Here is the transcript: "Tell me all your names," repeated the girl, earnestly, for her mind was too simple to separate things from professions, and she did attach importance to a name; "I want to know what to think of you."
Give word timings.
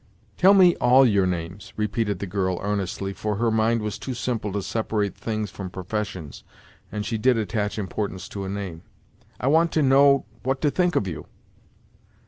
"Tell 0.35 0.55
me 0.55 0.75
all 0.77 1.05
your 1.05 1.27
names," 1.27 1.73
repeated 1.77 2.17
the 2.17 2.25
girl, 2.25 2.57
earnestly, 2.63 3.13
for 3.13 3.35
her 3.35 3.51
mind 3.51 3.83
was 3.83 3.99
too 3.99 4.15
simple 4.15 4.51
to 4.53 4.63
separate 4.63 5.13
things 5.15 5.51
from 5.51 5.69
professions, 5.69 6.43
and 6.91 7.05
she 7.05 7.19
did 7.19 7.37
attach 7.37 7.77
importance 7.77 8.27
to 8.29 8.43
a 8.43 8.49
name; 8.49 8.81
"I 9.39 9.45
want 9.45 9.71
to 9.73 9.83
know 9.83 10.25
what 10.41 10.59
to 10.61 10.71
think 10.71 10.95
of 10.95 11.07
you." 11.07 11.27